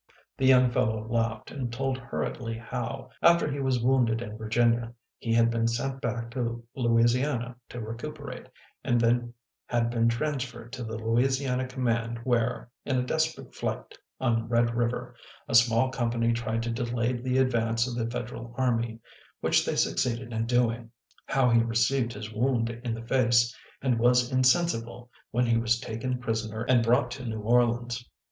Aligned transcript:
The 0.35 0.47
young 0.47 0.71
fellow 0.71 1.07
laughed 1.07 1.51
and 1.51 1.71
told 1.71 1.99
hurriedly 1.99 2.57
how, 2.57 3.11
after 3.21 3.51
he 3.51 3.59
was 3.59 3.79
wounded 3.83 4.19
in 4.19 4.35
Virginia 4.35 4.95
he 5.19 5.31
had 5.31 5.51
been 5.51 5.67
sent 5.67 6.01
back 6.01 6.31
to 6.31 6.63
Louisiana 6.75 7.55
to 7.69 7.79
recuperate, 7.79 8.47
and 8.83 8.99
then 8.99 9.35
had 9.67 9.91
been 9.91 10.09
transferred 10.09 10.73
to 10.73 10.83
the 10.83 10.97
Louisiana 10.97 11.67
command 11.67 12.17
where, 12.23 12.71
in 12.83 12.97
a 12.97 13.03
desperate 13.03 13.53
fight 13.53 13.95
on 14.19 14.49
Red 14.49 14.73
River, 14.73 15.13
a 15.47 15.53
small 15.53 15.91
company 15.91 16.33
tried 16.33 16.63
to 16.63 16.71
delay 16.71 17.13
the 17.13 17.37
advance 17.37 17.87
of 17.87 17.93
the 17.93 18.09
Federal 18.09 18.55
army, 18.57 18.99
which 19.39 19.67
they 19.67 19.75
succeeded 19.75 20.33
in 20.33 20.47
doing; 20.47 20.89
how 21.27 21.47
he 21.51 21.61
received 21.61 22.11
his 22.13 22.33
wound 22.33 22.71
in 22.71 22.95
the 22.95 23.03
face, 23.05 23.55
and 23.83 23.99
was 23.99 24.31
insensible 24.31 25.11
when 25.29 25.45
he 25.45 25.57
was 25.57 25.79
taken 25.79 26.17
prisoner 26.17 26.63
and 26.63 26.83
brought 26.83 27.11
to 27.11 27.23
New 27.23 27.41
Orleans. 27.41 28.09